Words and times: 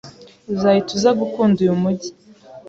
Uzahita 0.53 0.91
uza 0.97 1.11
gukunda 1.21 1.57
uyu 1.61 1.75
mujyi. 1.81 2.09